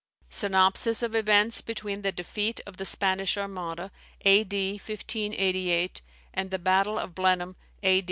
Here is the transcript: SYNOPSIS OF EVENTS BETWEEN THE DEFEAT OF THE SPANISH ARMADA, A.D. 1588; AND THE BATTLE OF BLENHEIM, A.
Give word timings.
SYNOPSIS 0.31 1.03
OF 1.03 1.13
EVENTS 1.15 1.61
BETWEEN 1.61 2.01
THE 2.01 2.11
DEFEAT 2.11 2.59
OF 2.65 2.77
THE 2.77 2.87
SPANISH 2.87 3.37
ARMADA, 3.37 3.91
A.D. 4.21 4.71
1588; 4.83 6.01
AND 6.33 6.49
THE 6.49 6.57
BATTLE 6.57 6.97
OF 6.97 7.13
BLENHEIM, 7.13 7.55
A. 7.83 7.99